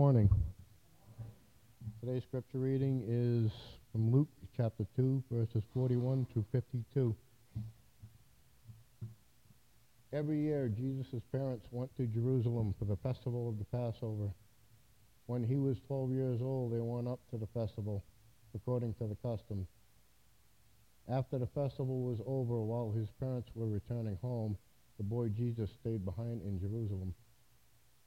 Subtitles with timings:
[0.00, 0.30] Morning.
[2.00, 3.52] Today's scripture reading is
[3.92, 7.14] from Luke chapter 2, verses 41 to 52.
[10.14, 14.30] Every year, Jesus' parents went to Jerusalem for the festival of the Passover.
[15.26, 18.02] When he was 12 years old, they went up to the festival,
[18.54, 19.66] according to the custom.
[21.10, 24.56] After the festival was over, while his parents were returning home,
[24.96, 27.12] the boy Jesus stayed behind in Jerusalem,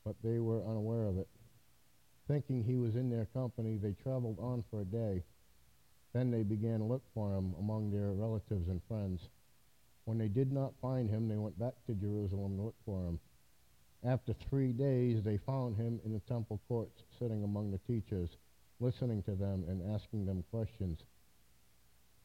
[0.03, 1.27] but they were unaware of it.
[2.27, 5.23] Thinking he was in their company, they traveled on for a day.
[6.13, 9.29] Then they began to look for him among their relatives and friends.
[10.05, 13.19] When they did not find him, they went back to Jerusalem to look for him.
[14.05, 18.29] After three days, they found him in the temple courts, sitting among the teachers,
[18.79, 20.99] listening to them and asking them questions.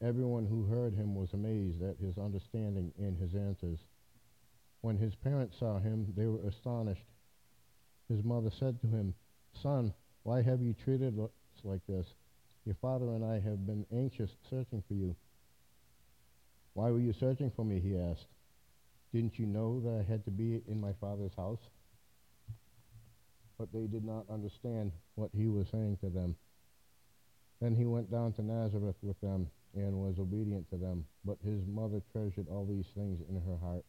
[0.01, 3.79] Everyone who heard him was amazed at his understanding and his answers.
[4.81, 7.05] When his parents saw him, they were astonished.
[8.07, 9.13] His mother said to him,
[9.53, 11.29] Son, why have you treated us
[11.63, 12.05] like this?
[12.65, 15.15] Your father and I have been anxious searching for you.
[16.73, 17.79] Why were you searching for me?
[17.79, 18.27] He asked.
[19.13, 21.59] Didn't you know that I had to be in my father's house?
[23.57, 26.35] But they did not understand what he was saying to them.
[27.59, 31.05] Then he went down to Nazareth with them and was obedient to them.
[31.25, 33.83] But his mother treasured all these things in her heart.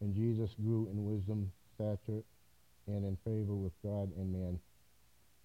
[0.00, 2.22] And Jesus grew in wisdom, stature,
[2.88, 4.58] and in favor with God and man.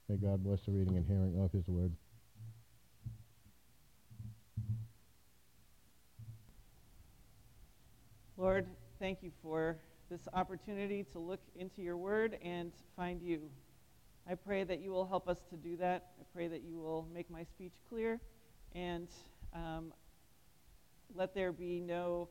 [0.09, 1.91] May God bless the reading and hearing of his word.
[8.37, 8.65] Lord,
[8.99, 9.77] thank you for
[10.09, 13.49] this opportunity to look into your word and find you.
[14.29, 16.11] I pray that you will help us to do that.
[16.19, 18.19] I pray that you will make my speech clear
[18.73, 19.07] and
[19.53, 19.93] um,
[21.15, 22.27] let there be no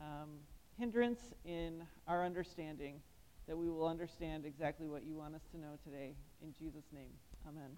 [0.00, 0.30] um,
[0.78, 3.00] hindrance in our understanding,
[3.46, 6.14] that we will understand exactly what you want us to know today.
[6.42, 7.10] In Jesus' name,
[7.48, 7.70] amen.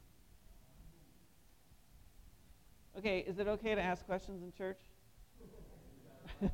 [2.97, 4.79] Okay, is it okay to ask questions in church?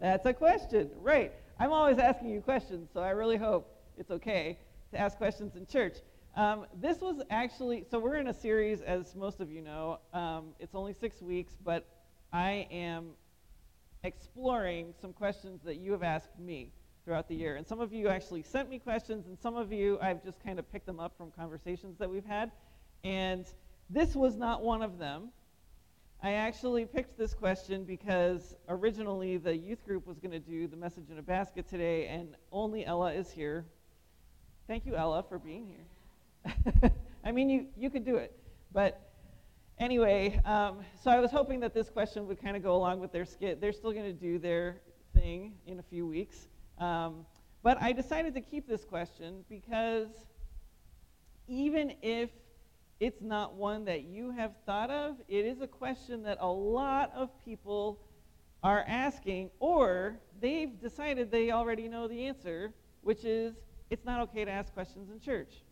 [0.00, 1.32] That's a question, right?
[1.58, 4.58] I'm always asking you questions, so I really hope it's okay
[4.92, 5.98] to ask questions in church.
[6.36, 10.00] Um, this was actually, so we're in a series, as most of you know.
[10.12, 11.86] Um, it's only six weeks, but
[12.32, 13.10] I am
[14.02, 16.72] exploring some questions that you have asked me
[17.06, 17.54] throughout the year.
[17.54, 20.58] And some of you actually sent me questions, and some of you I've just kind
[20.58, 22.50] of picked them up from conversations that we've had.
[23.04, 23.46] And
[23.88, 25.28] this was not one of them.
[26.20, 30.76] I actually picked this question because originally the youth group was going to do the
[30.76, 33.64] message in a basket today, and only Ella is here.
[34.66, 36.90] Thank you, Ella, for being here.
[37.24, 38.36] I mean, you, you could do it.
[38.72, 39.12] But
[39.78, 43.12] anyway, um, so I was hoping that this question would kind of go along with
[43.12, 43.60] their skit.
[43.60, 44.80] They're still going to do their
[45.14, 46.48] thing in a few weeks.
[46.78, 47.26] Um,
[47.62, 50.08] but I decided to keep this question because
[51.48, 52.30] even if
[52.98, 55.16] it's not one that you have thought of.
[55.28, 58.00] It is a question that a lot of people
[58.62, 62.72] are asking, or they've decided they already know the answer,
[63.02, 63.54] which is
[63.90, 65.62] it's not okay to ask questions in church.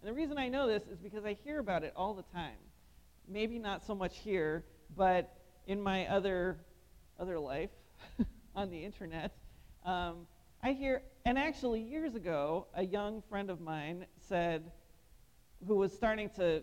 [0.00, 2.56] And the reason I know this is because I hear about it all the time.
[3.28, 4.64] Maybe not so much here,
[4.96, 5.36] but
[5.66, 6.56] in my other
[7.20, 7.70] other life
[8.56, 9.36] on the internet,
[9.84, 10.26] um,
[10.62, 11.02] I hear.
[11.24, 14.70] And actually, years ago, a young friend of mine said
[15.66, 16.62] who was starting to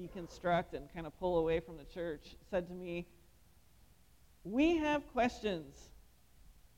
[0.00, 3.06] deconstruct and kind of pull away from the church, said to me,
[4.44, 5.76] We have questions,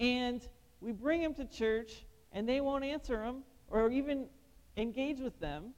[0.00, 0.46] and
[0.80, 4.26] we bring them to church, and they won't answer them or even
[4.76, 5.74] engage with them.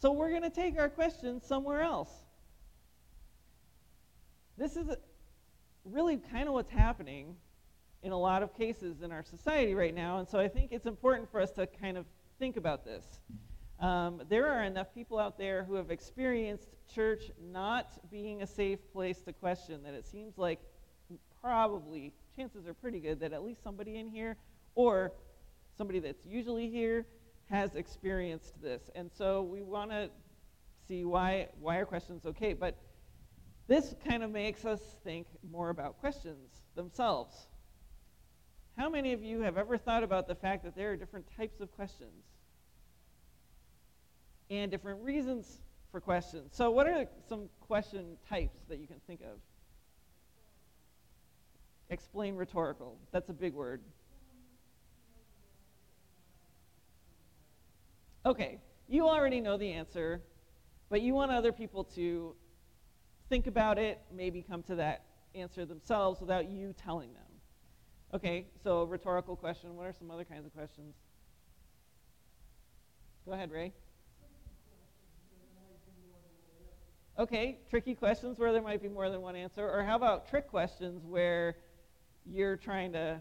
[0.00, 2.10] So we're going to take our questions somewhere else.
[4.58, 4.88] This is
[5.84, 7.36] really kind of what's happening
[8.02, 10.86] in a lot of cases in our society right now, and so I think it's
[10.86, 12.06] important for us to kind of
[12.38, 13.20] think about this.
[13.80, 18.78] Um, there are enough people out there who have experienced church not being a safe
[18.92, 20.60] place to question that it seems like
[21.40, 24.36] probably chances are pretty good that at least somebody in here
[24.74, 25.12] or
[25.76, 27.04] somebody that's usually here
[27.50, 28.88] has experienced this.
[28.94, 30.08] And so we want to
[30.86, 32.76] see why why are questions okay, but
[33.68, 37.48] this kind of makes us think more about questions themselves.
[38.76, 41.60] How many of you have ever thought about the fact that there are different types
[41.60, 42.24] of questions?
[44.52, 45.60] and different reasons
[45.90, 46.50] for questions.
[46.54, 49.38] So, what are some question types that you can think of?
[51.88, 52.98] Explain rhetorical.
[53.12, 53.80] That's a big word.
[58.24, 58.58] Okay,
[58.88, 60.20] you already know the answer,
[60.90, 62.34] but you want other people to
[63.28, 65.04] think about it, maybe come to that
[65.34, 67.21] answer themselves without you telling them.
[68.14, 69.74] Okay, so rhetorical question.
[69.74, 70.94] What are some other kinds of questions?
[73.24, 73.72] Go ahead, Ray.
[77.18, 79.66] Okay, tricky questions where there might be more than one answer.
[79.66, 81.56] Or how about trick questions where
[82.26, 83.18] you're trying to,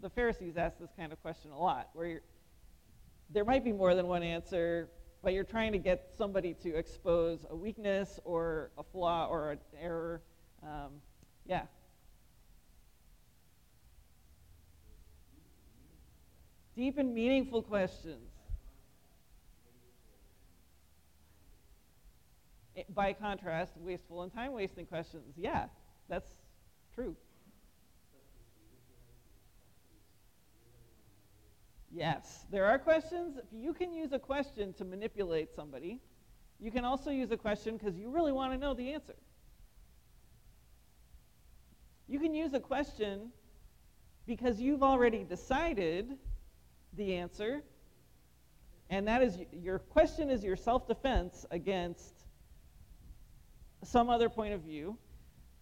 [0.00, 2.22] the Pharisees ask this kind of question a lot, where
[3.28, 4.88] there might be more than one answer,
[5.22, 9.58] but you're trying to get somebody to expose a weakness or a flaw or an
[9.78, 10.22] error.
[10.62, 10.92] Um,
[11.46, 11.62] yeah.
[16.80, 18.32] Deep and meaningful questions.
[22.74, 25.34] Eh, by contrast, wasteful and time wasting questions.
[25.36, 25.66] Yeah,
[26.08, 26.30] that's
[26.94, 27.14] true.
[31.92, 33.38] Yes, there are questions.
[33.52, 36.00] You can use a question to manipulate somebody.
[36.58, 39.16] You can also use a question because you really want to know the answer.
[42.08, 43.32] You can use a question
[44.26, 46.16] because you've already decided
[46.94, 47.62] the answer,
[48.88, 52.26] and that is your question is your self defense against
[53.84, 54.98] some other point of view.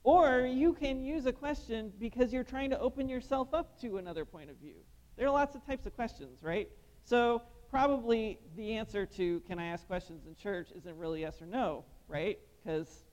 [0.04, 4.24] Or you can use a question because you're trying to open yourself up to another
[4.24, 4.76] point of view.
[5.16, 6.68] There are lots of types of questions, right?
[7.04, 11.46] So probably the answer to can I ask questions in church isn't really yes or
[11.46, 12.38] no, right?
[12.62, 13.04] Because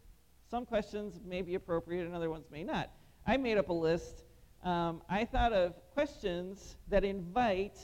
[0.50, 2.92] some questions may be appropriate and other ones may not.
[3.26, 4.24] I made up a list.
[4.64, 7.78] Um, I thought of questions that invite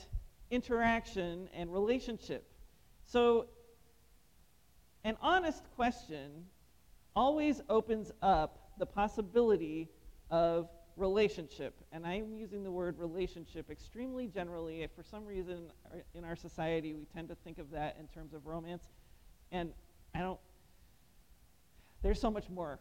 [0.52, 2.46] interaction and relationship.
[3.04, 3.46] So,
[5.02, 6.44] an honest question
[7.16, 9.88] always opens up the possibility
[10.30, 11.74] of relationship.
[11.90, 14.82] And I'm using the word relationship extremely generally.
[14.82, 15.72] If For some reason,
[16.14, 18.84] in our society, we tend to think of that in terms of romance.
[19.50, 19.72] And
[20.14, 20.38] I don't,
[22.02, 22.78] there's so much more,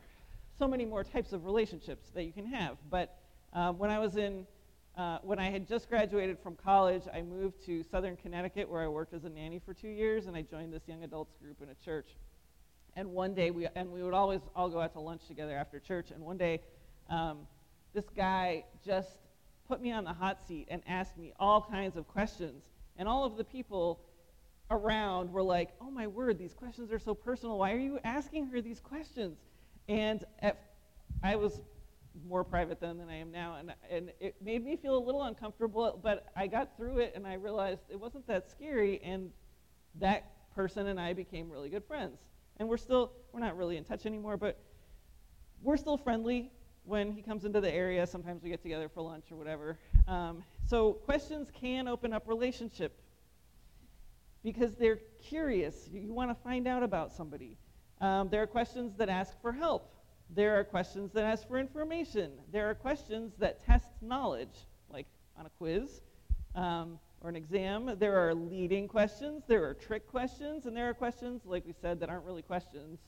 [0.60, 2.78] so many more types of relationships that you can have.
[2.90, 3.18] But
[3.54, 4.46] um, when I was in,
[5.02, 8.88] uh, when I had just graduated from college, I moved to southern Connecticut where I
[8.88, 11.70] worked as a nanny for two years, and I joined this young adults group in
[11.70, 12.10] a church.
[12.96, 15.80] And one day, we, and we would always all go out to lunch together after
[15.80, 16.12] church.
[16.12, 16.62] And one day,
[17.10, 17.48] um,
[17.96, 19.18] this guy just
[19.68, 22.66] put me on the hot seat and asked me all kinds of questions.
[22.96, 24.02] And all of the people
[24.70, 27.58] around were like, oh my word, these questions are so personal.
[27.58, 29.40] Why are you asking her these questions?
[29.90, 30.60] And at,
[31.24, 31.60] I was
[32.28, 35.24] more private then than I am now, and, and it made me feel a little
[35.24, 39.32] uncomfortable, but I got through it and I realized it wasn't that scary, and
[40.00, 42.20] that person and I became really good friends.
[42.58, 44.60] And we're still, we're not really in touch anymore, but
[45.62, 46.52] we're still friendly
[46.84, 48.06] when he comes into the area.
[48.06, 49.78] Sometimes we get together for lunch or whatever.
[50.08, 53.00] Um, so questions can open up relationship
[54.44, 55.88] because they're curious.
[55.92, 57.58] You, you want to find out about somebody.
[58.00, 59.94] Um, there are questions that ask for help.
[60.34, 62.32] There are questions that ask for information.
[62.52, 65.08] There are questions that test knowledge, like
[65.38, 66.02] on a quiz.
[66.56, 67.96] Um, or an exam.
[68.00, 72.00] There are leading questions, there are trick questions, and there are questions, like we said,
[72.00, 73.00] that aren't really questions.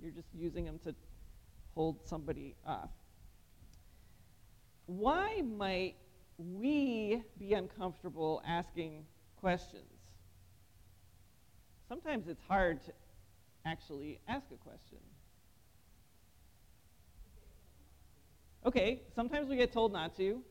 [0.00, 0.94] You're just using them to
[1.74, 2.90] hold somebody off.
[4.86, 5.96] Why might
[6.38, 9.04] we be uncomfortable asking
[9.40, 9.82] questions?
[11.88, 12.92] Sometimes it's hard to
[13.64, 14.98] actually ask a question.
[18.66, 20.42] Okay, sometimes we get told not to.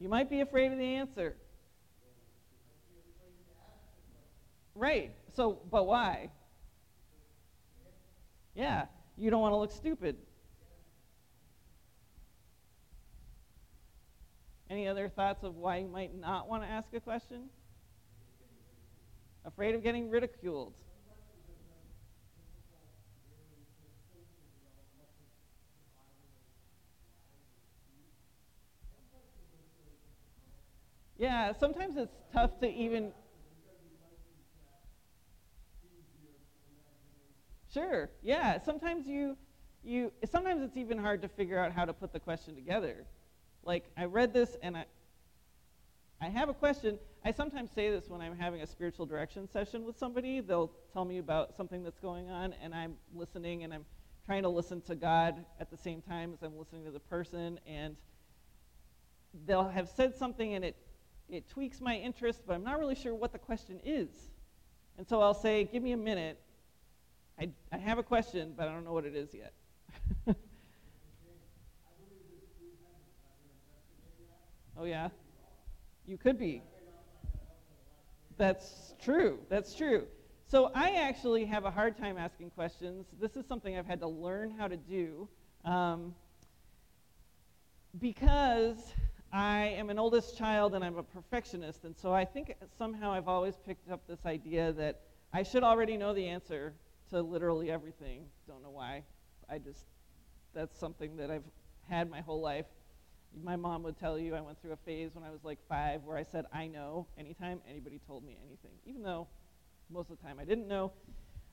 [0.00, 1.36] You might be afraid of the answer.
[4.74, 5.12] Right.
[5.34, 6.30] So, but why?
[8.56, 10.16] Yeah, you don't want to look stupid.
[14.68, 17.44] Any other thoughts of why you might not want to ask a question?
[19.44, 20.74] Afraid of getting ridiculed.
[31.24, 33.10] Yeah, sometimes it's tough to even.
[37.72, 38.10] Sure.
[38.22, 38.60] Yeah.
[38.62, 39.34] Sometimes you,
[39.82, 40.12] you.
[40.30, 43.06] Sometimes it's even hard to figure out how to put the question together.
[43.64, 44.84] Like I read this and I.
[46.20, 46.98] I have a question.
[47.24, 50.42] I sometimes say this when I'm having a spiritual direction session with somebody.
[50.42, 53.86] They'll tell me about something that's going on, and I'm listening, and I'm
[54.26, 57.58] trying to listen to God at the same time as I'm listening to the person,
[57.66, 57.96] and
[59.46, 60.76] they'll have said something, and it
[61.28, 64.08] it tweaks my interest, but I'm not really sure what the question is.
[64.98, 66.38] And so I'll say, give me a minute.
[67.38, 69.52] I, I have a question, but I don't know what it is yet.
[74.78, 75.08] oh, yeah?
[76.06, 76.62] You could be.
[78.36, 79.38] That's true.
[79.48, 80.06] That's true.
[80.46, 83.06] So I actually have a hard time asking questions.
[83.20, 85.28] This is something I've had to learn how to do
[85.64, 86.14] um,
[87.98, 88.92] because
[89.34, 93.26] I am an oldest child and I'm a perfectionist, and so I think somehow I've
[93.26, 95.00] always picked up this idea that
[95.32, 96.72] I should already know the answer
[97.10, 98.26] to literally everything.
[98.46, 99.02] Don't know why.
[99.50, 99.86] I just,
[100.54, 101.42] that's something that I've
[101.88, 102.66] had my whole life.
[103.42, 106.04] My mom would tell you I went through a phase when I was like five
[106.04, 109.26] where I said, I know, anytime anybody told me anything, even though
[109.90, 110.92] most of the time I didn't know.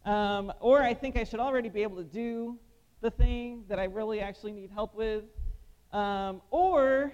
[0.05, 2.59] Um, or I think I should already be able to do
[3.01, 5.23] the thing that I really actually need help with.
[5.91, 7.11] Um, or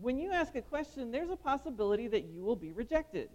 [0.00, 3.28] when you ask a question, there's a possibility that you will be rejected.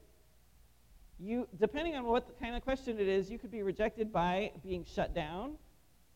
[1.20, 4.86] You, depending on what kind of question it is, you could be rejected by being
[4.86, 5.56] shut down.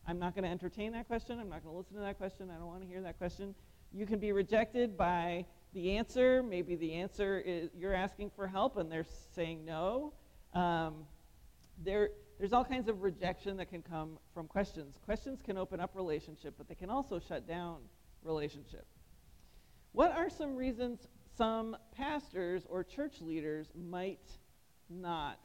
[0.06, 1.38] I'm not going to entertain that question.
[1.38, 2.50] I'm not going to listen to that question.
[2.50, 3.54] I don't want to hear that question.
[3.92, 6.42] You can be rejected by the answer.
[6.42, 10.14] Maybe the answer is you're asking for help and they're saying no.
[10.54, 11.04] Um,
[11.84, 14.98] there, there's all kinds of rejection that can come from questions.
[15.04, 17.76] Questions can open up relationship, but they can also shut down
[18.24, 18.86] relationship.
[19.92, 24.26] What are some reasons some pastors or church leaders might
[24.90, 25.38] not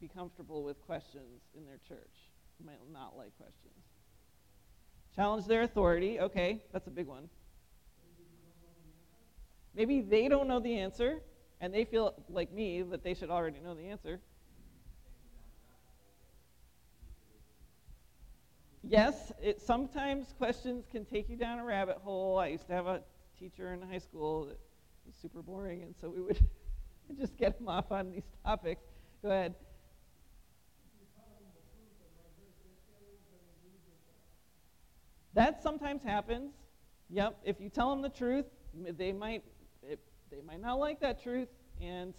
[0.00, 2.30] be comfortable with questions in their church?
[2.64, 3.84] Might not like questions.
[5.14, 6.20] Challenge their authority.
[6.20, 7.28] Okay, that's a big one.
[9.74, 11.22] Maybe they don't know the answer,
[11.60, 14.20] and they feel like me that they should already know the answer.
[18.82, 22.38] Yes, it, sometimes questions can take you down a rabbit hole.
[22.38, 23.02] I used to have a
[23.38, 24.58] teacher in high school that
[25.06, 26.38] was super boring, and so we would
[27.18, 28.82] just get him off on these topics.
[29.22, 29.54] Go ahead.
[35.34, 36.52] That sometimes happens.
[37.10, 37.38] Yep.
[37.44, 39.44] If you tell them the truth, they might
[39.82, 41.48] it, they might not like that truth,
[41.80, 42.14] and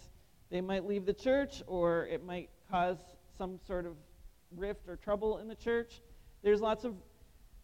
[0.50, 2.96] they might leave the church, or it might cause
[3.36, 3.92] some sort of
[4.56, 6.00] rift or trouble in the church.
[6.42, 6.94] There's lots of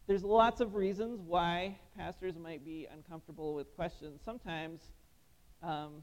[0.06, 4.20] there's lots of reasons why pastors might be uncomfortable with questions.
[4.24, 4.80] Sometimes
[5.62, 6.02] um,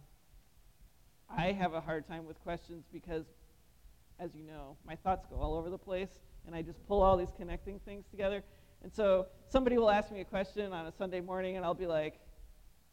[1.29, 3.25] I have a hard time with questions because,
[4.19, 6.09] as you know, my thoughts go all over the place,
[6.45, 8.43] and I just pull all these connecting things together.
[8.83, 11.87] And so somebody will ask me a question on a Sunday morning, and I'll be
[11.87, 12.19] like,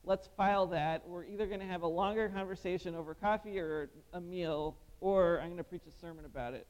[0.05, 1.07] let's file that.
[1.09, 5.49] We're either going to have a longer conversation over coffee or a meal, or I'm
[5.49, 6.67] going to preach a sermon about it.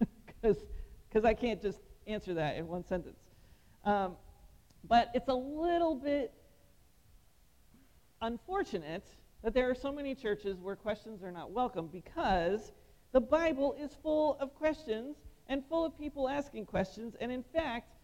[0.42, 3.18] Because I can't just answer that in one sentence.
[3.84, 4.16] Um,
[4.84, 6.32] but it's a little bit
[8.22, 9.06] unfortunate
[9.42, 12.72] that there are so many churches where questions are not welcome because
[13.12, 17.16] the Bible is full of questions and full of people asking questions.
[17.20, 17.96] And in fact,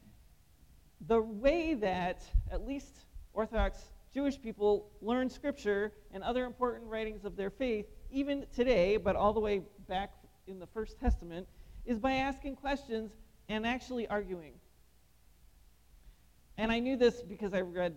[1.06, 3.04] the way that at least
[3.34, 3.78] Orthodox
[4.14, 9.34] Jewish people learn Scripture and other important writings of their faith, even today, but all
[9.34, 10.14] the way back
[10.46, 11.46] in the First Testament,
[11.84, 13.12] is by asking questions
[13.48, 14.54] and actually arguing.
[16.58, 17.96] And I knew this because I read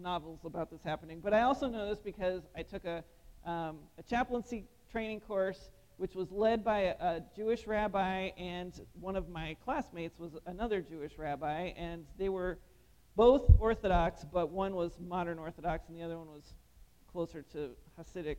[0.00, 3.02] novels about this happening, but I also know this because I took a,
[3.44, 9.16] um, a chaplaincy training course which was led by a, a, Jewish rabbi, and one
[9.16, 12.58] of my classmates was another Jewish rabbi, and they were
[13.16, 16.54] both Orthodox, but one was modern Orthodox and the other one was
[17.12, 18.36] closer to Hasidic.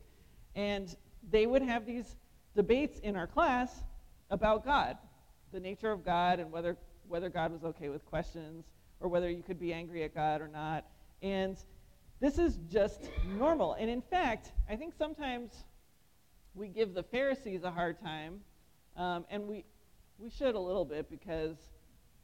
[0.56, 0.96] And
[1.30, 2.16] they would have these
[2.56, 3.84] debates in our class
[4.32, 4.98] about God,
[5.52, 6.78] the nature of God, and whether,
[7.08, 8.66] whether God was okay with questions
[9.02, 10.86] or whether you could be angry at God or not.
[11.22, 11.58] And
[12.20, 13.74] this is just normal.
[13.74, 15.66] And in fact, I think sometimes
[16.54, 18.42] we give the Pharisees a hard time,
[18.96, 19.66] um, and we,
[20.20, 21.58] we should a little bit because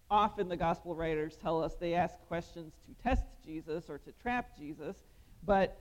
[0.10, 4.58] often the gospel writers tell us they ask questions to test Jesus or to trap
[4.58, 4.98] Jesus,
[5.46, 5.80] but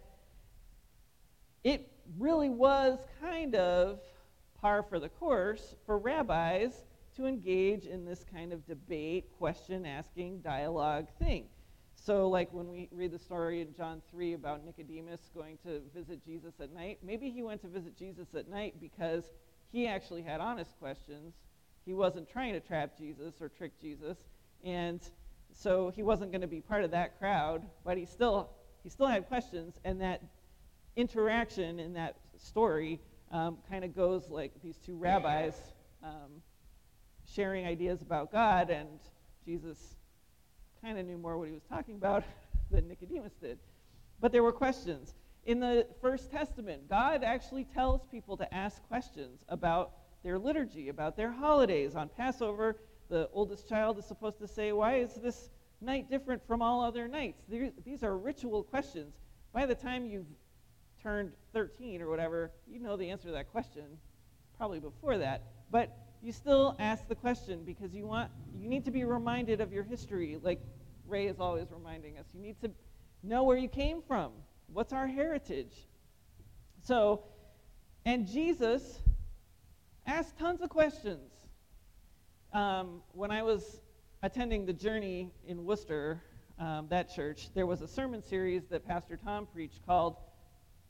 [1.62, 4.00] it really was kind of
[4.60, 6.85] par for the course for rabbis
[7.16, 11.46] to engage in this kind of debate, question asking, dialogue thing.
[11.94, 16.24] So, like when we read the story in John 3 about Nicodemus going to visit
[16.24, 19.24] Jesus at night, maybe he went to visit Jesus at night because
[19.72, 21.34] he actually had honest questions.
[21.84, 24.18] He wasn't trying to trap Jesus or trick Jesus,
[24.62, 25.00] and
[25.52, 28.50] so he wasn't going to be part of that crowd, but he still,
[28.82, 30.22] he still had questions, and that
[30.96, 33.00] interaction in that story
[33.32, 35.54] um, kind of goes like these two rabbis
[36.02, 36.42] um,
[37.34, 38.88] sharing ideas about God, and
[39.44, 39.96] Jesus
[40.82, 42.24] kind of knew more what he was talking about
[42.70, 43.58] than Nicodemus did.
[44.20, 45.14] But there were questions.
[45.44, 49.92] In the First Testament, God actually tells people to ask questions about
[50.24, 51.94] their liturgy, about their holidays.
[51.94, 56.62] On Passover, the oldest child is supposed to say, Why is this night different from
[56.62, 57.42] all other nights?
[57.48, 59.14] These are ritual questions.
[59.52, 60.26] By the time you've
[61.02, 63.84] turned 13 or whatever, you know the answer to that question,
[64.58, 65.42] probably before that.
[65.70, 69.72] But you still ask the question because you want you need to be reminded of
[69.72, 70.60] your history like
[71.06, 72.70] ray is always reminding us you need to
[73.22, 74.32] know where you came from
[74.72, 75.74] What's our heritage?
[76.82, 77.22] So,
[78.04, 79.00] and Jesus
[80.06, 81.30] asked tons of questions.
[82.52, 83.80] Um, when I was
[84.22, 86.22] attending the journey in Worcester,
[86.58, 90.16] um, that church, there was a sermon series that Pastor Tom preached called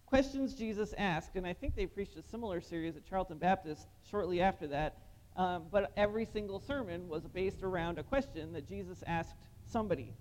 [0.06, 1.36] Questions Jesus Asked.
[1.36, 4.96] And I think they preached a similar series at Charlton Baptist shortly after that.
[5.36, 10.14] Um, but every single sermon was based around a question that Jesus asked somebody.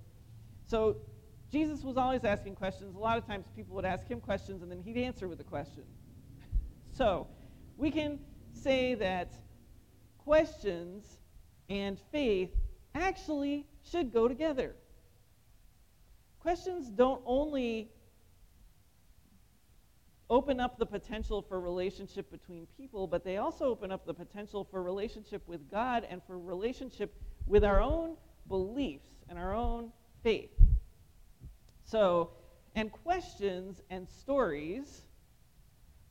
[0.65, 0.97] So
[1.51, 2.95] Jesus was always asking questions.
[2.95, 5.43] A lot of times people would ask him questions and then he'd answer with a
[5.43, 5.83] question.
[6.91, 7.27] So
[7.77, 8.19] we can
[8.51, 9.33] say that
[10.17, 11.19] questions
[11.69, 12.51] and faith
[12.93, 14.75] actually should go together.
[16.39, 17.89] Questions don't only
[20.29, 24.67] open up the potential for relationship between people, but they also open up the potential
[24.69, 27.13] for relationship with God and for relationship
[27.45, 28.15] with our own
[28.47, 29.91] beliefs and our own
[30.23, 30.51] faith.
[31.85, 32.31] So,
[32.75, 35.01] and questions and stories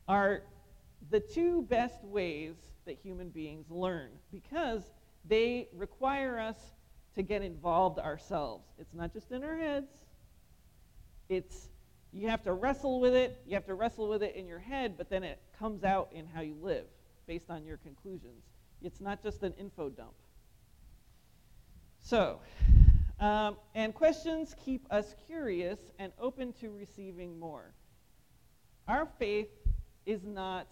[0.07, 0.43] are
[1.11, 2.55] the two best ways
[2.87, 4.83] that human beings learn because
[5.25, 6.57] they require us
[7.15, 8.65] to get involved ourselves.
[8.79, 9.91] It's not just in our heads.
[11.29, 11.69] It's
[12.15, 13.41] you have to wrestle with it.
[13.45, 16.27] You have to wrestle with it in your head, but then it comes out in
[16.27, 16.85] how you live
[17.27, 18.45] based on your conclusions.
[18.83, 20.15] It's not just an info dump.
[22.01, 22.39] So,
[23.19, 27.73] um, and questions keep us curious and open to receiving more.
[28.87, 29.49] Our faith
[30.07, 30.69] is not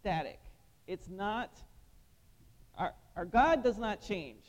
[0.00, 0.40] static.
[0.86, 1.56] It's not,
[2.76, 4.44] our, our God does not change.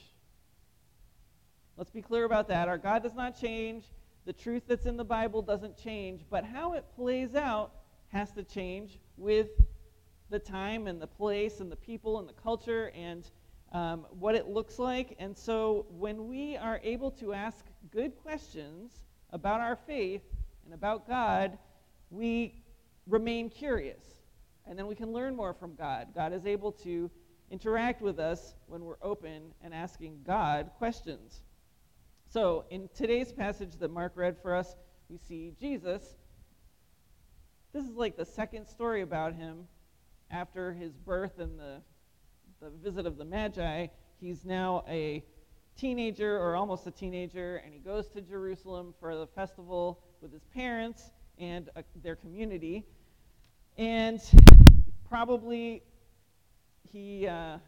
[1.77, 2.67] Let's be clear about that.
[2.67, 3.85] Our God does not change.
[4.25, 7.71] The truth that's in the Bible doesn't change, but how it plays out
[8.09, 9.49] has to change with
[10.29, 13.29] the time and the place and the people and the culture and
[13.73, 15.15] um, what it looks like.
[15.19, 18.91] And so when we are able to ask good questions
[19.31, 20.21] about our faith
[20.65, 21.57] and about God,
[22.09, 22.63] we
[23.07, 24.03] remain curious.
[24.65, 26.09] And then we can learn more from God.
[26.15, 27.11] God is able to
[27.51, 31.41] interact with us when we're open and asking God questions.
[32.33, 34.75] So, in today's passage that Mark read for us,
[35.07, 36.15] we see Jesus.
[37.73, 39.67] This is like the second story about him
[40.31, 41.79] after his birth and the,
[42.59, 43.85] the visit of the Magi.
[44.19, 45.23] He's now a
[45.77, 50.45] teenager or almost a teenager, and he goes to Jerusalem for the festival with his
[50.55, 52.83] parents and uh, their community.
[53.77, 54.19] And
[55.07, 55.83] probably
[56.91, 57.27] he.
[57.27, 57.59] Uh,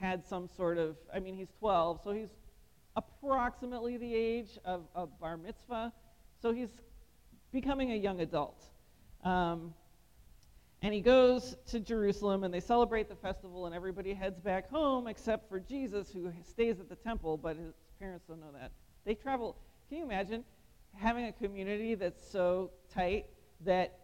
[0.00, 2.30] had some sort of, I mean, he's 12, so he's
[2.96, 5.92] approximately the age of, of bar mitzvah.
[6.40, 6.70] So he's
[7.52, 8.64] becoming a young adult.
[9.24, 9.74] Um,
[10.82, 15.08] and he goes to Jerusalem, and they celebrate the festival, and everybody heads back home
[15.08, 18.70] except for Jesus, who stays at the temple, but his parents don't know that.
[19.04, 19.56] They travel.
[19.88, 20.44] Can you imagine
[20.94, 23.26] having a community that's so tight
[23.64, 23.98] that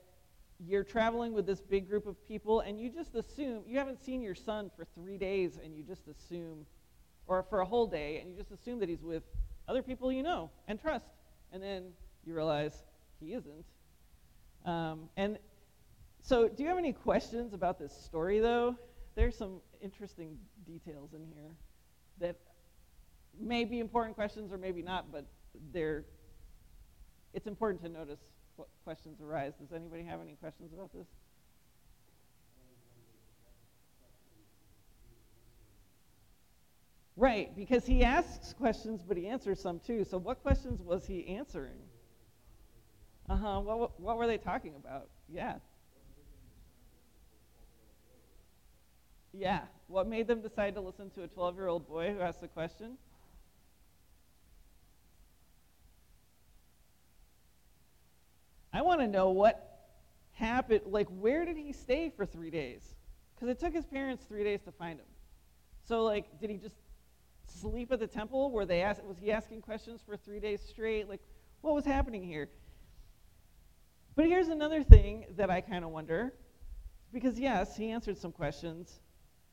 [0.61, 4.23] you're traveling with this big group of people and you just assume you haven't seen
[4.23, 6.65] your son for three days and you just assume
[7.27, 9.23] or for a whole day and you just assume that he's with
[9.67, 11.07] other people you know and trust
[11.53, 11.85] and then
[12.25, 12.85] you realize
[13.21, 13.65] he isn't.
[14.65, 15.39] Um, and
[16.23, 18.77] so do you have any questions about this story though?
[19.15, 21.51] There's some interesting details in here
[22.21, 22.37] that
[23.39, 25.27] may be important questions or maybe not but
[25.73, 26.05] they're
[27.33, 28.21] it's important to notice
[28.57, 29.53] what questions arise.
[29.61, 31.07] Does anybody have any questions about this?
[37.17, 40.05] Right, because he asks questions, but he answers some too.
[40.05, 41.79] So, what questions was he answering?
[43.29, 43.61] Uh huh.
[43.61, 45.09] What, what were they talking about?
[45.29, 45.55] Yeah.
[49.33, 49.61] Yeah.
[49.87, 52.49] What made them decide to listen to a 12 year old boy who asked a
[52.49, 52.99] question?
[58.75, 59.89] I want to know what
[60.33, 60.81] happened.
[60.87, 62.97] Like, where did he stay for three days?
[63.35, 65.07] Because it took his parents three days to find him.
[65.87, 66.75] So, like, did he just
[67.47, 68.51] sleep at the temple?
[68.51, 71.09] Were they ask, was he asking questions for three days straight?
[71.09, 71.21] Like,
[71.61, 72.49] what was happening here?
[74.17, 76.35] But here's another thing that I kind of wonder.
[77.13, 79.01] Because, yes, he answered some questions,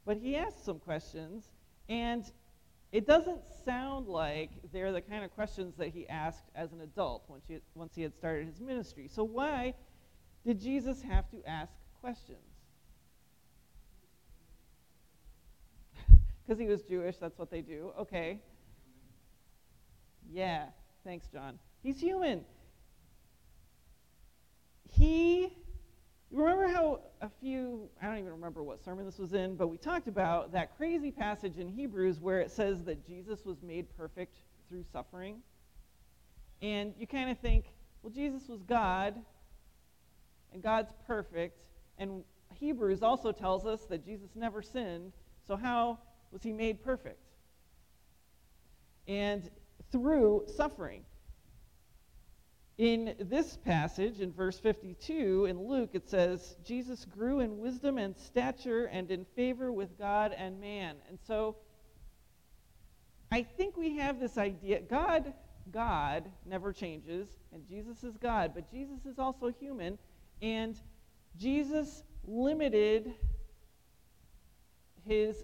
[0.04, 1.52] but he asked some questions,
[1.90, 2.24] and
[2.92, 7.24] it doesn't sound like they're the kind of questions that he asked as an adult
[7.30, 9.08] once he, once he had started his ministry.
[9.08, 9.74] So, why
[10.46, 12.40] did Jesus have to ask questions?
[16.46, 17.94] Because he was Jewish, that's what they do.
[17.98, 18.42] Okay.
[20.30, 20.66] Yeah,
[21.06, 21.60] thanks, John.
[21.82, 22.44] He's human.
[24.90, 25.56] He
[26.32, 29.68] You remember how a few, I don't even remember what sermon this was in, but
[29.68, 33.86] we talked about that crazy passage in Hebrews where it says that Jesus was made
[33.98, 34.38] perfect
[34.70, 35.42] through suffering?
[36.62, 37.66] And you kind of think,
[38.02, 39.16] well, Jesus was God,
[40.54, 41.64] and God's perfect.
[41.98, 45.12] And Hebrews also tells us that Jesus never sinned.
[45.48, 46.00] So, how
[46.32, 47.20] was he made perfect?
[49.06, 49.50] And
[49.92, 51.04] through suffering.
[52.82, 58.18] In this passage, in verse 52 in Luke, it says, Jesus grew in wisdom and
[58.18, 60.96] stature and in favor with God and man.
[61.08, 61.58] And so
[63.32, 65.32] I think we have this idea God,
[65.72, 70.00] God never changes, and Jesus is God, but Jesus is also human,
[70.42, 70.76] and
[71.38, 73.14] Jesus limited
[75.06, 75.44] his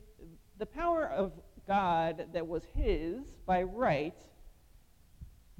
[0.57, 1.33] the power of
[1.67, 4.17] God that was his by right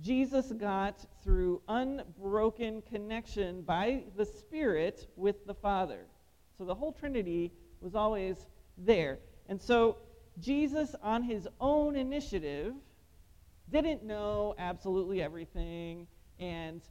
[0.01, 6.05] Jesus got through unbroken connection by the Spirit with the Father.
[6.57, 8.45] So the whole Trinity was always
[8.77, 9.19] there.
[9.49, 9.97] And so
[10.39, 12.73] Jesus, on his own initiative,
[13.71, 16.07] didn't know absolutely everything
[16.39, 16.81] and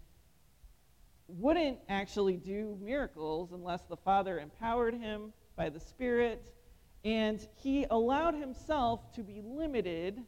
[1.29, 6.53] wouldn't actually do miracles unless the Father empowered him by the Spirit.
[7.05, 10.21] And he allowed himself to be limited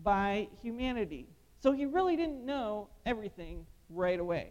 [0.00, 1.28] by humanity.
[1.66, 4.50] So he really didn't know everything right away,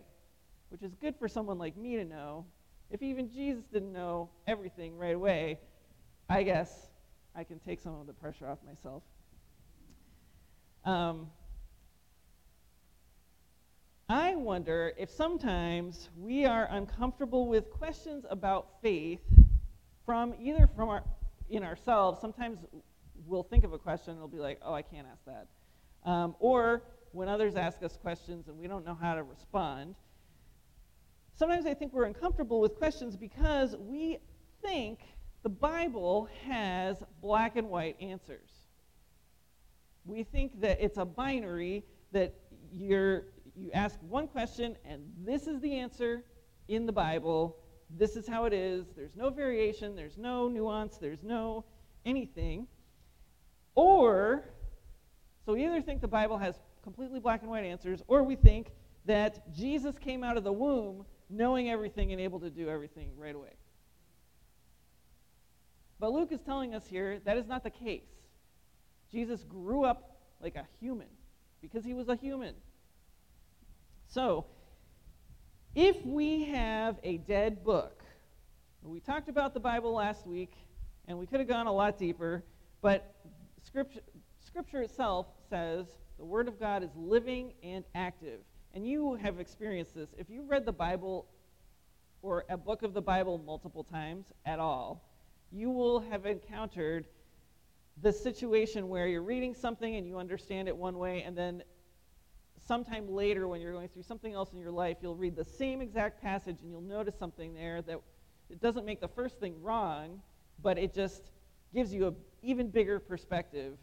[0.68, 2.46] which is good for someone like me to know.
[2.92, 5.62] If even Jesus didn't know everything right away,
[6.28, 6.90] I guess
[7.34, 9.02] I can take some of the pressure off myself.
[10.84, 11.28] Um,
[14.10, 19.22] I wonder if sometimes we are uncomfortable with questions about faith
[20.06, 21.04] from either from our
[21.50, 22.20] in ourselves.
[22.20, 22.60] Sometimes
[23.26, 25.48] we'll think of a question and it'll be like, "Oh, I can't ask that,"
[26.04, 26.84] um, or
[27.16, 27.66] when others mm-hmm.
[27.66, 29.96] ask us questions and we don't know how to respond.
[31.34, 34.20] Sometimes I think we're uncomfortable with questions because we
[34.62, 35.00] think
[35.44, 38.50] the Bible has black and white answers.
[40.06, 42.36] We think that it's a binary that
[42.72, 43.26] you're
[43.56, 46.24] you ask one question and this is the answer
[46.68, 47.58] in the Bible.
[47.90, 48.88] This is how it is.
[48.96, 51.64] There's no variation, there's no nuance, there's no
[52.06, 52.68] anything.
[53.76, 54.44] Or
[55.46, 58.70] so we either think the Bible has completely black and white answers, or we think
[59.06, 63.36] that Jesus came out of the womb knowing everything and able to do everything right
[63.36, 63.56] away.
[66.00, 68.06] But Luke is telling us here that is not the case.
[69.12, 71.08] Jesus grew up like a human
[71.60, 72.54] because he was a human.
[74.08, 74.46] So,
[75.74, 78.04] if we have a dead book,
[78.84, 80.54] we talked about the Bible last week,
[81.08, 82.44] and we could have gone a lot deeper,
[82.82, 83.16] but
[83.64, 84.02] scripture,
[84.46, 88.40] scripture itself says the Word of God is living and active.
[88.74, 90.10] And you have experienced this.
[90.18, 91.28] If you've read the Bible
[92.22, 95.04] or a book of the Bible multiple times at all,
[95.52, 97.08] you will have encountered
[98.02, 101.64] the situation where you're reading something and you understand it one way, and then
[102.68, 105.82] sometime later when you're going through something else in your life, you'll read the same
[105.82, 108.00] exact passage and you'll notice something there that
[108.50, 110.22] it doesn't make the first thing wrong,
[110.62, 111.32] but it just
[111.74, 113.78] gives you an even bigger perspective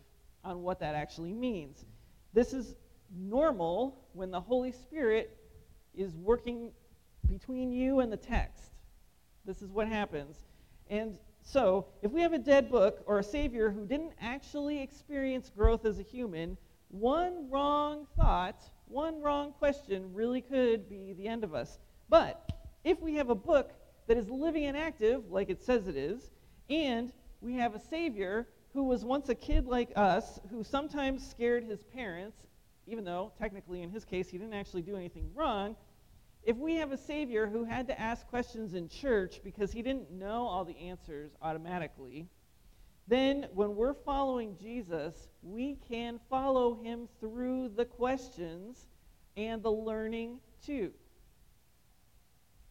[0.45, 1.85] on what that actually means.
[2.33, 2.75] This is
[3.15, 5.37] normal when the Holy Spirit
[5.95, 6.73] is working
[7.29, 8.73] between you and the text.
[9.45, 10.37] This is what happens.
[10.89, 15.51] And so, if we have a dead book or a Savior who didn't actually experience
[15.55, 16.57] growth as a human,
[16.89, 21.79] one wrong thought, one wrong question really could be the end of us.
[22.09, 22.53] But
[22.85, 23.73] if we have a book
[24.07, 26.31] that is living and active, like it says it is,
[26.71, 31.65] and we have a Savior who was once a kid like us, who sometimes scared
[31.65, 32.39] his parents,
[32.87, 35.77] even though technically in his case he didn't actually do anything wrong,
[36.43, 40.11] if we have a Savior who had to ask questions in church because he didn't
[40.11, 42.27] know all the answers automatically,
[43.07, 48.87] then when we're following Jesus, we can follow him through the questions
[49.37, 50.93] and the learning too.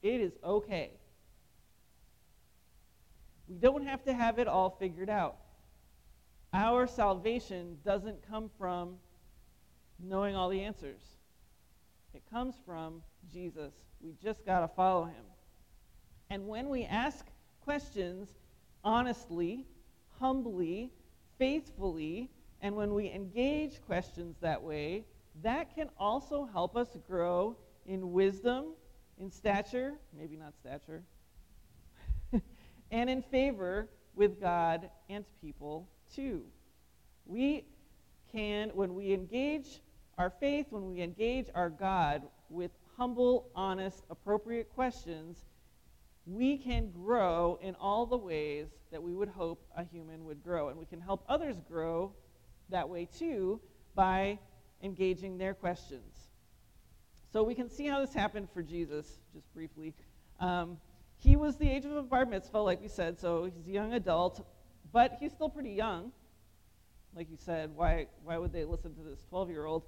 [0.02, 0.92] It is okay.
[3.48, 5.38] We don't have to have it all figured out.
[6.54, 8.98] Our salvation doesn't come from
[10.00, 11.02] knowing all the answers,
[12.14, 13.74] it comes from Jesus.
[14.02, 15.24] We just got to follow him.
[16.30, 17.26] And when we ask
[17.62, 18.30] questions
[18.84, 19.66] honestly,
[20.20, 20.92] humbly,
[21.38, 22.30] faithfully,
[22.62, 25.06] and when we engage questions that way,
[25.42, 28.74] that can also help us grow in wisdom,
[29.18, 31.04] in stature, maybe not stature,
[32.92, 36.43] and in favor with God and people too.
[37.26, 37.65] We
[38.32, 39.82] can, when we engage
[40.17, 45.43] our faith, when we engage our God with humble, honest, appropriate questions,
[46.26, 50.69] we can grow in all the ways that we would hope a human would grow.
[50.69, 52.13] And we can help others grow
[52.69, 53.60] that way too
[53.95, 54.39] by
[54.84, 56.30] engaging their questions.
[57.34, 59.93] So we can see how this happened for Jesus, just briefly.
[60.39, 60.78] Um,
[61.17, 63.93] he was the age of a bar mitzvah, like we said, so he's a young
[63.93, 64.45] adult,
[64.91, 66.12] but he's still pretty young.
[67.15, 69.84] Like you said, why, why would they listen to this 12 year old?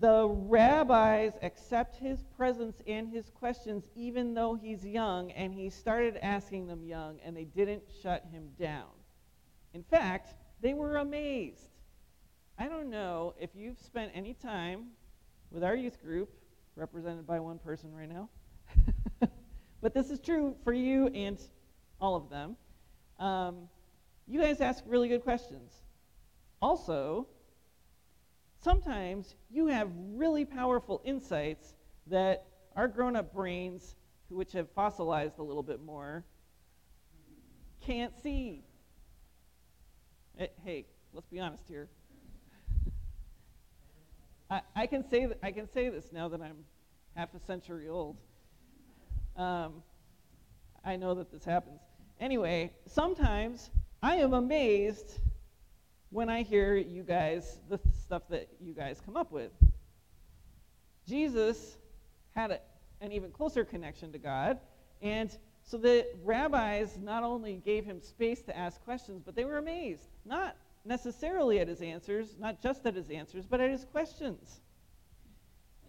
[0.00, 6.18] The rabbis accept his presence and his questions even though he's young, and he started
[6.20, 8.90] asking them young, and they didn't shut him down.
[9.72, 11.70] In fact, they were amazed.
[12.58, 14.86] I don't know if you've spent any time
[15.50, 16.30] with our youth group,
[16.76, 18.28] represented by one person right now,
[19.80, 21.40] but this is true for you and
[22.00, 22.56] all of them.
[23.18, 23.68] Um,
[24.26, 25.72] you guys ask really good questions.
[26.60, 27.26] Also,
[28.62, 31.74] sometimes you have really powerful insights
[32.06, 33.96] that our grown up brains,
[34.28, 36.24] which have fossilized a little bit more,
[37.80, 38.62] can't see.
[40.38, 41.88] Eh, hey, let's be honest here.
[44.50, 46.64] I, I, can say th- I can say this now that I'm
[47.14, 48.16] half a century old.
[49.36, 49.82] Um,
[50.84, 51.80] I know that this happens.
[52.24, 53.68] Anyway, sometimes
[54.02, 55.18] I am amazed
[56.08, 59.52] when I hear you guys, the stuff that you guys come up with.
[61.06, 61.76] Jesus
[62.34, 62.60] had a,
[63.02, 64.58] an even closer connection to God,
[65.02, 69.58] and so the rabbis not only gave him space to ask questions, but they were
[69.58, 70.56] amazed, not
[70.86, 74.62] necessarily at his answers, not just at his answers, but at his questions.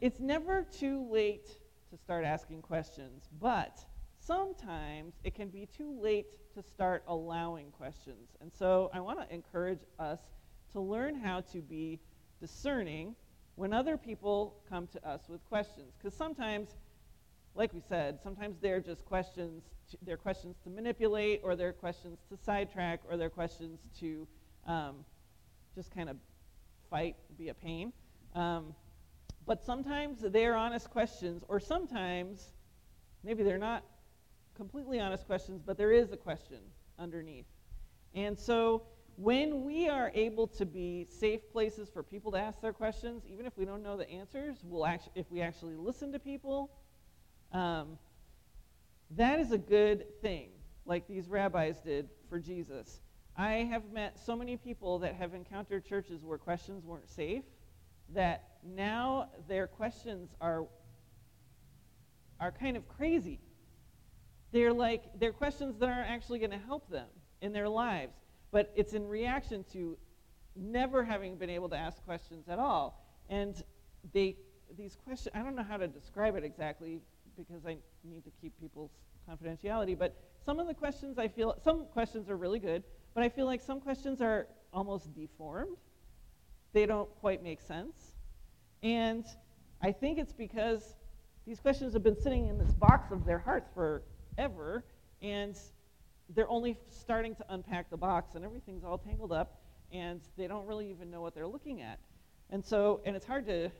[0.01, 1.47] It's never too late
[1.91, 3.85] to start asking questions, but
[4.25, 8.29] sometimes it can be too late to start allowing questions.
[8.41, 10.19] And so I want to encourage us
[10.71, 11.99] to learn how to be
[12.39, 13.15] discerning
[13.55, 15.93] when other people come to us with questions.
[15.97, 16.69] Because sometimes,
[17.55, 22.19] like we said, sometimes they're just questions, to, they're questions to manipulate, or they're questions
[22.29, 24.27] to sidetrack, or they're questions to
[24.67, 25.05] um,
[25.75, 26.17] just kind of
[26.89, 27.93] fight, be a pain.
[28.33, 28.75] Um,
[29.45, 32.51] but sometimes they're honest questions, or sometimes
[33.23, 33.83] maybe they're not
[34.55, 36.59] completely honest questions, but there is a question
[36.97, 37.45] underneath.
[38.13, 38.83] And so
[39.17, 43.45] when we are able to be safe places for people to ask their questions, even
[43.45, 46.71] if we don't know the answers, we'll if we actually listen to people,
[47.51, 47.97] um,
[49.11, 50.49] that is a good thing,
[50.85, 53.01] like these rabbis did for Jesus.
[53.37, 57.43] I have met so many people that have encountered churches where questions weren't safe
[58.13, 60.65] that now their questions are
[62.39, 63.39] are kind of crazy
[64.55, 67.07] they're like, they're questions that aren't actually going to help them
[67.41, 68.13] in their lives.
[68.51, 69.97] But it's in reaction to
[70.55, 73.03] never having been able to ask questions at all.
[73.29, 73.61] And
[74.13, 74.37] they,
[74.77, 77.01] these questions, I don't know how to describe it exactly
[77.35, 78.91] because I need to keep people's
[79.29, 80.15] confidentiality, but
[80.45, 82.81] some of the questions I feel, some questions are really good,
[83.13, 85.75] but I feel like some questions are almost deformed.
[86.71, 88.13] They don't quite make sense.
[88.83, 89.25] And
[89.81, 90.95] I think it's because
[91.45, 94.03] these questions have been sitting in this box of their hearts for
[94.37, 94.83] ever,
[95.21, 95.57] and
[96.29, 100.65] they're only starting to unpack the box, and everything's all tangled up, and they don't
[100.65, 101.99] really even know what they're looking at.
[102.49, 103.71] And so, and it's hard to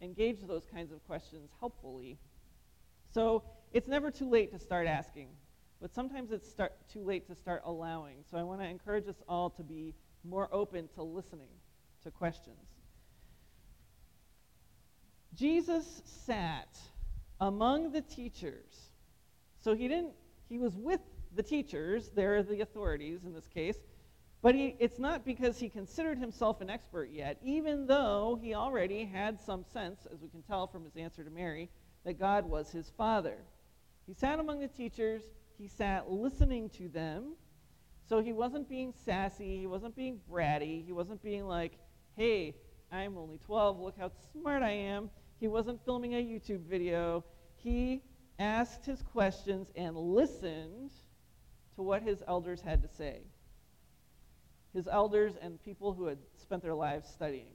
[0.00, 2.18] engage those kinds of questions helpfully.
[3.12, 5.28] So it's never too late to start asking,
[5.80, 8.16] but sometimes it's start, too late to start allowing.
[8.30, 11.48] So I want to encourage us all to be more open to listening
[12.02, 12.56] to questions.
[15.34, 16.78] Jesus sat
[17.40, 18.89] among the teachers
[19.60, 20.12] so he didn't,
[20.48, 21.00] he was with
[21.34, 23.76] the teachers, they're the authorities in this case,
[24.42, 29.04] but he, it's not because he considered himself an expert yet, even though he already
[29.04, 31.68] had some sense, as we can tell from his answer to Mary,
[32.04, 33.36] that God was his father.
[34.06, 35.22] He sat among the teachers,
[35.58, 37.34] he sat listening to them.
[38.08, 41.78] So he wasn't being sassy, he wasn't being bratty, he wasn't being like,
[42.16, 42.56] hey,
[42.90, 45.10] I'm only 12, look how smart I am.
[45.38, 47.24] He wasn't filming a YouTube video.
[47.54, 48.02] He
[48.40, 50.90] asked his questions, and listened
[51.76, 53.20] to what his elders had to say.
[54.74, 57.52] His elders and people who had spent their lives studying.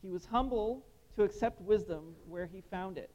[0.00, 3.10] He was humble to accept wisdom where he found it.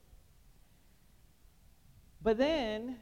[2.21, 2.97] But then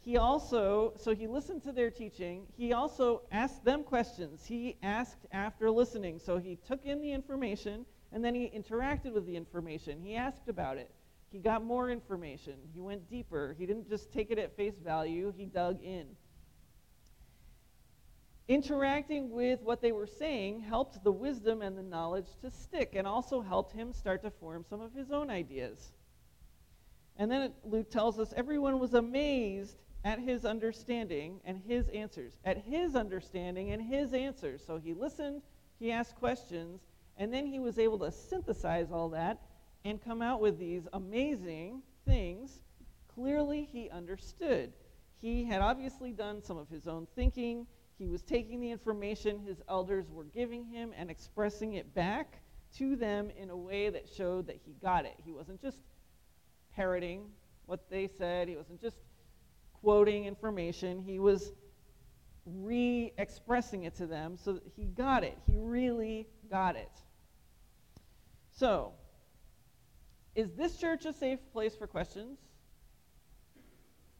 [0.00, 2.46] he also, so he listened to their teaching.
[2.56, 4.44] He also asked them questions.
[4.44, 6.18] He asked after listening.
[6.18, 10.00] So he took in the information and then he interacted with the information.
[10.00, 10.90] He asked about it.
[11.32, 12.54] He got more information.
[12.74, 13.56] He went deeper.
[13.58, 16.06] He didn't just take it at face value, he dug in.
[18.48, 23.06] Interacting with what they were saying helped the wisdom and the knowledge to stick and
[23.06, 25.92] also helped him start to form some of his own ideas.
[27.16, 32.38] And then Luke tells us everyone was amazed at his understanding and his answers.
[32.44, 34.62] At his understanding and his answers.
[34.66, 35.40] So he listened,
[35.78, 36.82] he asked questions,
[37.16, 39.38] And then he was able to synthesize all that
[39.84, 42.62] and come out with these amazing things.
[43.14, 44.72] Clearly, he understood.
[45.20, 47.66] He had obviously done some of his own thinking.
[47.98, 52.38] He was taking the information his elders were giving him and expressing it back
[52.78, 55.14] to them in a way that showed that he got it.
[55.24, 55.78] He wasn't just
[56.74, 57.26] parroting
[57.66, 58.96] what they said, he wasn't just
[59.74, 61.52] quoting information, he was
[62.46, 65.38] re expressing it to them so that he got it.
[65.46, 66.90] He really got it.
[68.50, 68.92] So,
[70.34, 72.38] is this church a safe place for questions?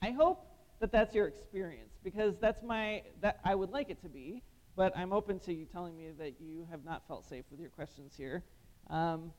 [0.03, 0.46] I hope
[0.81, 4.42] that that's your experience because that's my that I would like it to be,
[4.77, 7.70] but I'm open to you telling me that you have not felt safe with your
[7.70, 8.42] questions here.
[8.90, 9.33] Um,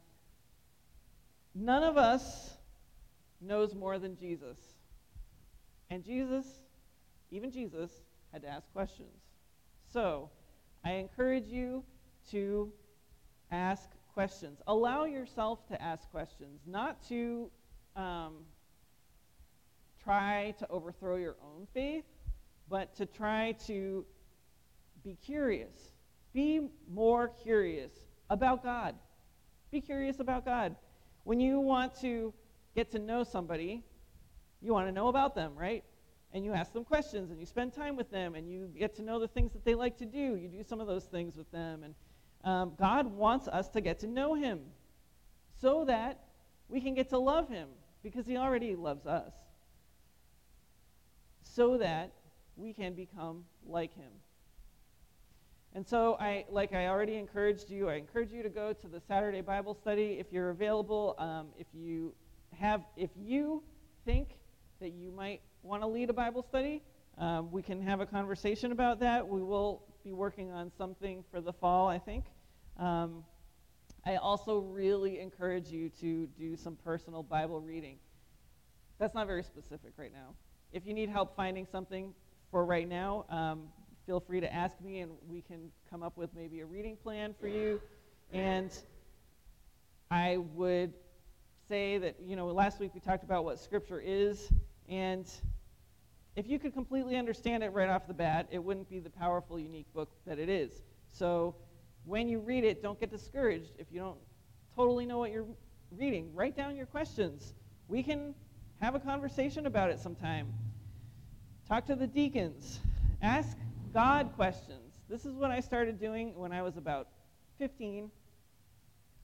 [1.54, 2.58] none of us
[3.42, 4.58] knows more than Jesus,
[5.90, 6.46] and Jesus,
[7.30, 7.92] even Jesus,
[8.32, 9.22] had to ask questions.
[9.92, 10.30] So,
[10.84, 11.84] I encourage you
[12.32, 12.72] to
[13.52, 14.62] ask questions.
[14.68, 17.50] Allow yourself to ask questions, not to
[17.96, 18.34] um,
[20.04, 22.06] try to overthrow your own faith,
[22.70, 24.06] but to try to
[25.04, 25.94] be curious.
[26.34, 27.92] Be more curious
[28.30, 28.96] about God.
[29.72, 30.76] Be curious about God.
[31.24, 32.34] When you want to
[32.76, 33.84] get to know somebody,
[34.62, 35.84] you want to know about them, right?
[36.34, 39.04] And you ask them questions and you spend time with them and you get to
[39.04, 40.36] know the things that they like to do.
[40.36, 41.84] You do some of those things with them.
[41.84, 41.94] And
[42.44, 44.60] um, God wants us to get to know Him
[45.62, 46.20] so that
[46.70, 47.70] we can get to love Him
[48.02, 49.34] because He already loves us
[51.44, 52.12] so that
[52.56, 54.12] we can become like him.
[55.76, 59.00] And so I like I already encouraged you, I encourage you to go to the
[59.08, 61.16] Saturday Bible study if you're available.
[61.18, 62.14] Um, if you
[62.60, 63.64] have if you
[64.06, 64.38] think
[64.80, 66.84] that you might want to lead a Bible study,
[67.18, 69.28] um, we can have a conversation about that.
[69.28, 72.26] We will be working on something for the fall, I think.
[72.78, 73.24] Um,
[74.06, 77.98] I also really encourage you to do some personal Bible reading.
[79.00, 80.34] That's not very specific right now.
[80.74, 82.14] If you need help finding something
[82.52, 83.64] for right now, um,
[84.06, 87.34] feel free to ask me and we can come up with maybe a reading plan
[87.40, 87.82] for you.
[88.34, 88.72] And
[90.12, 90.94] I would
[91.70, 94.52] say that, you know, last week we talked about what Scripture is.
[94.90, 95.32] And
[96.36, 99.60] if you could completely understand it right off the bat, it wouldn't be the powerful,
[99.60, 100.82] unique book that it is.
[101.12, 101.56] So
[102.06, 104.18] when you read it, don't get discouraged if you don't
[104.76, 105.46] totally know what you're
[105.92, 106.34] reading.
[106.34, 107.54] Write down your questions.
[107.88, 108.34] We can
[108.82, 110.54] have a conversation about it sometime.
[111.68, 112.80] Talk to the deacons.
[113.22, 113.58] Ask
[113.94, 114.96] God questions.
[115.08, 117.08] This is what I started doing when I was about
[117.60, 118.10] 15.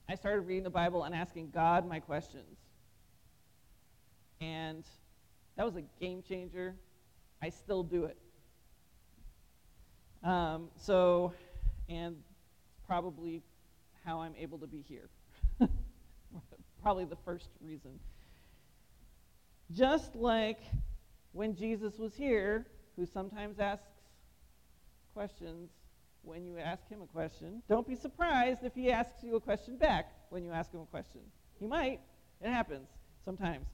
[0.08, 2.58] I started reading the Bible and asking God my questions.
[4.40, 4.84] And
[5.56, 6.76] that was a game changer.
[7.42, 8.16] I still do it.
[10.22, 11.32] Um, so,
[11.88, 12.16] and
[12.86, 13.42] probably
[14.04, 15.08] how I'm able to be here.
[16.82, 17.98] probably the first reason.
[19.72, 20.60] Just like
[21.32, 23.86] when Jesus was here, who sometimes asks
[25.14, 25.70] questions
[26.22, 29.76] when you ask him a question, don't be surprised if he asks you a question
[29.76, 31.20] back when you ask him a question.
[31.58, 32.00] He might.
[32.40, 32.88] It happens
[33.24, 33.66] sometimes.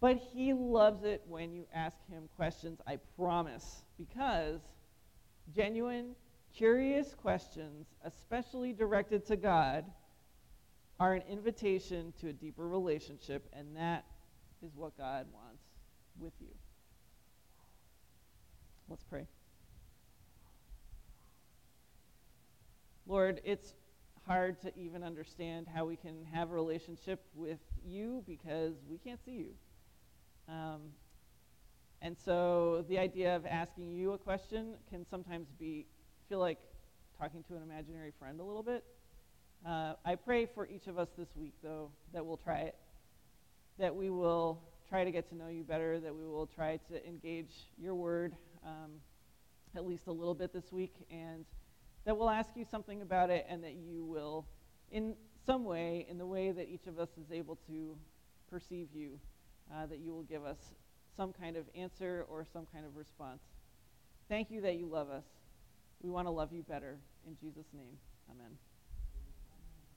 [0.00, 4.60] But he loves it when you ask him questions, I promise, because
[5.54, 6.14] genuine,
[6.54, 9.84] curious questions, especially directed to God,
[11.00, 14.04] are an invitation to a deeper relationship, and that
[14.62, 15.62] is what God wants
[16.18, 16.54] with you.
[18.88, 19.26] Let's pray.
[23.06, 23.74] Lord, it's
[24.26, 29.22] hard to even understand how we can have a relationship with you because we can't
[29.24, 29.50] see you.
[30.48, 30.80] Um,
[32.02, 35.86] and so the idea of asking you a question can sometimes be
[36.28, 36.58] feel like
[37.18, 38.84] talking to an imaginary friend a little bit.
[39.66, 42.76] Uh, I pray for each of us this week, though, that we'll try it
[43.78, 47.06] that we will try to get to know you better, that we will try to
[47.06, 48.92] engage your word um,
[49.76, 51.44] at least a little bit this week, and
[52.04, 54.46] that we'll ask you something about it, and that you will,
[54.90, 57.96] in some way, in the way that each of us is able to
[58.50, 59.18] perceive you,
[59.72, 60.58] uh, that you will give us
[61.16, 63.40] some kind of answer or some kind of response.
[64.28, 65.24] Thank you that you love us.
[66.02, 66.98] We want to love you better.
[67.26, 67.98] In Jesus' name,
[68.30, 68.58] amen.